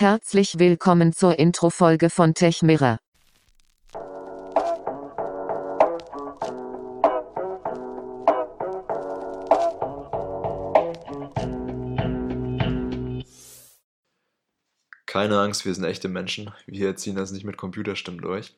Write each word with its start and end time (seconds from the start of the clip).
Herzlich 0.00 0.58
willkommen 0.58 1.12
zur 1.12 1.38
Intro-Folge 1.38 2.08
von 2.08 2.32
TechMirror. 2.32 3.00
Keine 15.04 15.38
Angst, 15.38 15.66
wir 15.66 15.74
sind 15.74 15.84
echte 15.84 16.08
Menschen. 16.08 16.50
Wir 16.64 16.96
ziehen 16.96 17.14
das 17.14 17.32
nicht 17.32 17.44
mit 17.44 17.58
Computerstimmen 17.58 18.22
durch. 18.22 18.54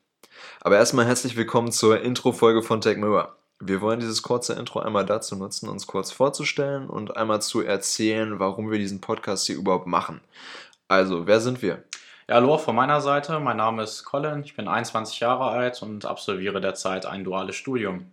Aber 0.61 0.77
erstmal 0.77 1.07
herzlich 1.07 1.35
willkommen 1.35 1.73
zur 1.73 2.03
Intro-Folge 2.03 2.63
von 2.63 2.81
TechMirror. 2.81 3.37
Wir 3.59 3.81
wollen 3.81 3.99
dieses 3.99 4.23
kurze 4.23 4.55
Intro 4.55 4.79
einmal 4.79 5.07
dazu 5.07 5.35
nutzen, 5.35 5.69
uns 5.69 5.89
kurz 5.89 6.13
vorzustellen 6.13 6.89
und 6.89 7.17
einmal 7.17 7.43
zu 7.43 7.63
erzählen, 7.63 8.39
warum 8.39 8.71
wir 8.71 8.79
diesen 8.79 9.01
Podcast 9.01 9.47
hier 9.47 9.57
überhaupt 9.57 9.89
machen. 9.89 10.21
Also, 10.93 11.27
wer 11.27 11.41
sind 11.41 11.63
wir? 11.63 11.85
Ja, 12.29 12.35
hallo 12.35 12.59
von 12.59 12.77
meiner 12.77 13.01
Seite. 13.01 13.41
Mein 13.41 13.57
Name 13.57 13.83
ist 13.83 14.05
Colin. 14.05 14.43
Ich 14.45 14.55
bin 14.55 14.69
21 14.69 15.21
Jahre 15.21 15.45
alt 15.45 15.81
und 15.81 16.05
absolviere 16.05 16.61
derzeit 16.61 17.07
ein 17.07 17.25
duales 17.25 17.57
Studium. 17.57 18.01
In 18.01 18.09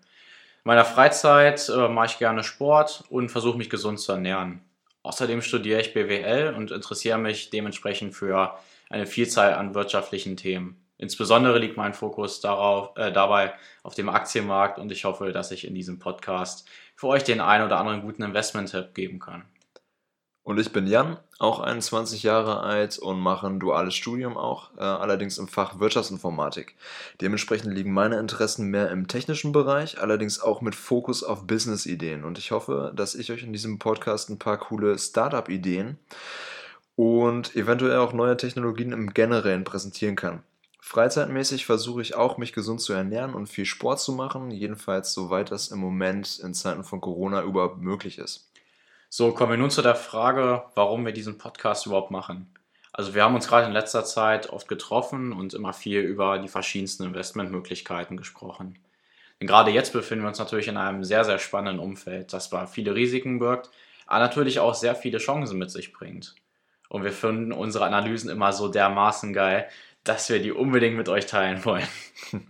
meiner 0.63 0.85
Freizeit 0.85 1.67
äh, 1.67 1.89
mache 1.89 2.05
ich 2.05 2.19
gerne 2.19 2.41
Sport 2.41 3.03
und 3.09 3.31
versuche 3.31 3.57
mich 3.57 3.69
gesund 3.69 3.99
zu 3.99 4.13
ernähren. 4.13 4.61
Außerdem 5.03 5.41
studiere 5.41 5.81
ich 5.81 5.93
BWL 5.93 6.53
und 6.55 6.71
interessiere 6.71 7.17
mich 7.17 7.49
dementsprechend 7.49 8.15
für 8.15 8.57
eine 8.89 9.05
Vielzahl 9.05 9.55
an 9.55 9.75
wirtschaftlichen 9.75 10.37
Themen. 10.37 10.81
Insbesondere 10.97 11.59
liegt 11.59 11.75
mein 11.75 11.93
Fokus 11.93 12.39
darauf, 12.39 12.95
äh, 12.95 13.11
dabei 13.11 13.55
auf 13.83 13.93
dem 13.93 14.07
Aktienmarkt 14.07 14.79
und 14.79 14.89
ich 14.89 15.03
hoffe, 15.03 15.33
dass 15.33 15.51
ich 15.51 15.67
in 15.67 15.75
diesem 15.75 15.99
Podcast 15.99 16.65
für 16.95 17.07
euch 17.07 17.25
den 17.25 17.41
einen 17.41 17.65
oder 17.65 17.77
anderen 17.77 18.03
guten 18.03 18.23
Investment-Tipp 18.23 18.93
geben 18.93 19.19
kann. 19.19 19.43
Und 20.49 20.59
ich 20.59 20.73
bin 20.73 20.87
Jan, 20.87 21.17
auch 21.37 21.59
21 21.59 22.23
Jahre 22.23 22.61
alt 22.61 22.97
und 22.97 23.19
mache 23.19 23.45
ein 23.45 23.59
duales 23.59 23.93
Studium 23.93 24.35
auch, 24.35 24.71
äh, 24.77 24.81
allerdings 24.81 25.37
im 25.37 25.47
Fach 25.47 25.79
Wirtschaftsinformatik. 25.79 26.73
Dementsprechend 27.21 27.71
liegen 27.71 27.93
meine 27.93 28.17
Interessen 28.17 28.65
mehr 28.65 28.89
im 28.89 29.07
technischen 29.07 29.51
Bereich, 29.51 30.01
allerdings 30.01 30.39
auch 30.39 30.61
mit 30.61 30.73
Fokus 30.73 31.23
auf 31.23 31.45
Business-Ideen. 31.45 32.23
Und 32.23 32.39
ich 32.39 32.49
hoffe, 32.49 32.91
dass 32.95 33.13
ich 33.13 33.31
euch 33.31 33.43
in 33.43 33.53
diesem 33.53 33.77
Podcast 33.77 34.31
ein 34.31 34.39
paar 34.39 34.57
coole 34.57 34.97
Startup-Ideen 34.97 35.99
und 36.95 37.55
eventuell 37.55 37.99
auch 37.99 38.13
neue 38.13 38.35
Technologien 38.35 38.91
im 38.91 39.13
Generellen 39.13 39.65
präsentieren 39.65 40.15
kann. 40.15 40.41
Freizeitmäßig 40.81 41.67
versuche 41.67 42.01
ich 42.01 42.15
auch, 42.15 42.39
mich 42.39 42.53
gesund 42.53 42.81
zu 42.81 42.93
ernähren 42.93 43.35
und 43.35 43.49
viel 43.49 43.65
Sport 43.65 43.99
zu 43.99 44.13
machen, 44.13 44.49
jedenfalls 44.49 45.13
soweit 45.13 45.51
das 45.51 45.67
im 45.67 45.77
Moment 45.77 46.39
in 46.39 46.55
Zeiten 46.55 46.83
von 46.83 47.01
Corona 47.01 47.43
überhaupt 47.43 47.77
möglich 47.77 48.17
ist. 48.17 48.48
So, 49.11 49.31
kommen 49.31 49.53
wir 49.53 49.57
nun 49.57 49.71
zu 49.71 49.81
der 49.81 49.95
Frage, 49.95 50.65
warum 50.75 51.03
wir 51.03 51.11
diesen 51.11 51.39
Podcast 51.39 51.87
überhaupt 51.87 52.11
machen. 52.11 52.53
Also 52.93 53.15
wir 53.15 53.23
haben 53.23 53.33
uns 53.33 53.47
gerade 53.47 53.65
in 53.65 53.73
letzter 53.73 54.05
Zeit 54.05 54.51
oft 54.51 54.67
getroffen 54.67 55.33
und 55.33 55.55
immer 55.55 55.73
viel 55.73 56.01
über 56.01 56.37
die 56.37 56.47
verschiedensten 56.47 57.05
Investmentmöglichkeiten 57.05 58.17
gesprochen. 58.17 58.77
Denn 59.39 59.47
gerade 59.47 59.71
jetzt 59.71 59.93
befinden 59.93 60.23
wir 60.25 60.29
uns 60.29 60.37
natürlich 60.37 60.67
in 60.67 60.77
einem 60.77 61.03
sehr, 61.03 61.25
sehr 61.25 61.39
spannenden 61.39 61.79
Umfeld, 61.79 62.33
das 62.33 62.49
zwar 62.49 62.67
viele 62.67 62.93
Risiken 62.93 63.39
birgt, 63.39 63.71
aber 64.05 64.19
natürlich 64.19 64.59
auch 64.59 64.75
sehr 64.75 64.93
viele 64.93 65.17
Chancen 65.17 65.57
mit 65.57 65.71
sich 65.71 65.91
bringt. 65.91 66.35
Und 66.87 67.03
wir 67.03 67.11
finden 67.11 67.51
unsere 67.51 67.85
Analysen 67.85 68.29
immer 68.29 68.53
so 68.53 68.67
dermaßen 68.67 69.33
geil, 69.33 69.67
dass 70.03 70.29
wir 70.29 70.39
die 70.39 70.51
unbedingt 70.51 70.97
mit 70.97 71.09
euch 71.09 71.25
teilen 71.25 71.65
wollen. 71.65 71.87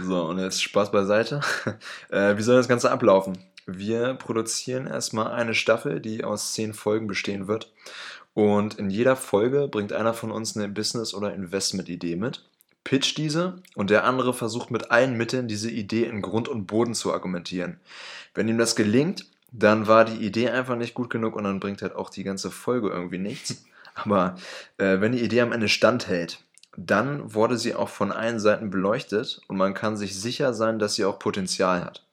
So, 0.00 0.24
und 0.24 0.38
jetzt 0.38 0.62
Spaß 0.62 0.90
beiseite. 0.90 1.40
Äh, 2.10 2.36
wie 2.36 2.42
soll 2.42 2.56
das 2.56 2.68
Ganze 2.68 2.90
ablaufen? 2.90 3.38
Wir 3.70 4.14
produzieren 4.14 4.86
erstmal 4.86 5.30
eine 5.30 5.54
Staffel, 5.54 6.00
die 6.00 6.24
aus 6.24 6.54
zehn 6.54 6.72
Folgen 6.72 7.06
bestehen 7.06 7.48
wird. 7.48 7.70
Und 8.32 8.78
in 8.78 8.88
jeder 8.88 9.14
Folge 9.14 9.68
bringt 9.68 9.92
einer 9.92 10.14
von 10.14 10.30
uns 10.30 10.56
eine 10.56 10.70
Business- 10.70 11.12
oder 11.12 11.34
Investment-Idee 11.34 12.16
mit, 12.16 12.46
pitcht 12.82 13.18
diese 13.18 13.60
und 13.74 13.90
der 13.90 14.04
andere 14.04 14.32
versucht 14.32 14.70
mit 14.70 14.90
allen 14.90 15.18
Mitteln 15.18 15.48
diese 15.48 15.70
Idee 15.70 16.04
in 16.04 16.22
Grund 16.22 16.48
und 16.48 16.64
Boden 16.66 16.94
zu 16.94 17.12
argumentieren. 17.12 17.78
Wenn 18.32 18.48
ihm 18.48 18.56
das 18.56 18.74
gelingt, 18.74 19.26
dann 19.52 19.86
war 19.86 20.06
die 20.06 20.24
Idee 20.24 20.48
einfach 20.48 20.76
nicht 20.76 20.94
gut 20.94 21.10
genug 21.10 21.36
und 21.36 21.44
dann 21.44 21.60
bringt 21.60 21.82
halt 21.82 21.94
auch 21.94 22.08
die 22.08 22.24
ganze 22.24 22.50
Folge 22.50 22.88
irgendwie 22.88 23.18
nichts. 23.18 23.66
Aber 23.94 24.36
äh, 24.78 24.98
wenn 25.00 25.12
die 25.12 25.22
Idee 25.22 25.42
am 25.42 25.52
Ende 25.52 25.68
standhält, 25.68 26.42
dann 26.74 27.34
wurde 27.34 27.58
sie 27.58 27.74
auch 27.74 27.90
von 27.90 28.12
allen 28.12 28.40
Seiten 28.40 28.70
beleuchtet 28.70 29.42
und 29.46 29.58
man 29.58 29.74
kann 29.74 29.98
sich 29.98 30.18
sicher 30.18 30.54
sein, 30.54 30.78
dass 30.78 30.94
sie 30.94 31.04
auch 31.04 31.18
Potenzial 31.18 31.84
hat. 31.84 32.07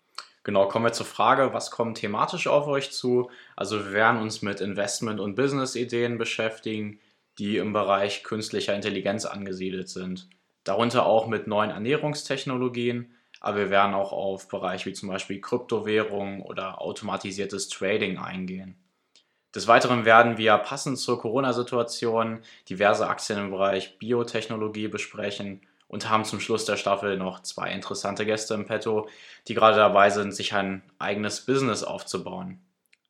Genau, 0.45 0.67
kommen 0.67 0.85
wir 0.85 0.93
zur 0.93 1.07
Frage, 1.07 1.53
was 1.53 1.71
kommt 1.71 1.97
thematisch 1.97 2.45
auf 2.45 2.67
euch 2.67 2.91
zu? 2.91 3.31
Also 3.55 3.83
wir 3.83 3.93
werden 3.93 4.21
uns 4.21 4.43
mit 4.43 4.61
Investment- 4.61 5.19
und 5.19 5.33
Business-Ideen 5.33 6.19
beschäftigen, 6.19 6.99
die 7.39 7.57
im 7.57 7.73
Bereich 7.73 8.23
künstlicher 8.23 8.75
Intelligenz 8.75 9.25
angesiedelt 9.25 9.89
sind. 9.89 10.29
Darunter 10.63 11.07
auch 11.07 11.25
mit 11.25 11.47
neuen 11.47 11.71
Ernährungstechnologien, 11.71 13.15
aber 13.41 13.57
wir 13.57 13.69
werden 13.71 13.95
auch 13.95 14.11
auf 14.11 14.47
Bereiche 14.47 14.85
wie 14.85 14.93
zum 14.93 15.09
Beispiel 15.09 15.41
Kryptowährungen 15.41 16.43
oder 16.43 16.79
automatisiertes 16.79 17.67
Trading 17.69 18.19
eingehen. 18.19 18.77
Des 19.55 19.67
Weiteren 19.67 20.05
werden 20.05 20.37
wir 20.37 20.55
passend 20.59 20.99
zur 20.99 21.19
Corona-Situation 21.19 22.41
diverse 22.69 23.07
Aktien 23.07 23.39
im 23.39 23.49
Bereich 23.49 23.97
Biotechnologie 23.97 24.89
besprechen 24.89 25.61
und 25.87 26.09
haben 26.09 26.25
zum 26.25 26.39
Schluss 26.39 26.65
der 26.65 26.77
Staffel 26.77 27.17
noch 27.17 27.41
zwei 27.41 27.71
interessante 27.71 28.25
Gäste 28.25 28.53
im 28.53 28.65
Petto, 28.65 29.07
die 29.47 29.53
gerade 29.53 29.77
dabei 29.77 30.09
sind, 30.09 30.33
sich 30.33 30.53
ein 30.53 30.81
eigenes 30.99 31.45
Business 31.45 31.83
aufzubauen. 31.83 32.59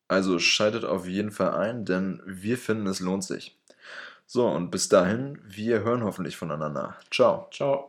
Also 0.07 0.39
schaltet 0.39 0.85
auf 0.85 1.07
jeden 1.07 1.31
Fall 1.31 1.55
ein, 1.55 1.85
denn 1.85 2.21
wir 2.25 2.57
finden, 2.57 2.87
es 2.87 2.99
lohnt 2.99 3.23
sich. 3.23 3.57
So, 4.27 4.47
und 4.47 4.71
bis 4.71 4.89
dahin, 4.89 5.39
wir 5.43 5.83
hören 5.83 6.03
hoffentlich 6.03 6.37
voneinander. 6.37 6.95
Ciao. 7.11 7.47
Ciao. 7.51 7.87